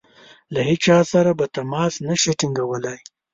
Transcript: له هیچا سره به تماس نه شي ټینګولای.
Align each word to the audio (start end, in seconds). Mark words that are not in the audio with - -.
له 0.53 0.61
هیچا 0.69 0.97
سره 1.11 1.31
به 1.39 1.45
تماس 1.57 1.93
نه 2.07 2.15
شي 2.21 2.31
ټینګولای. 2.39 2.97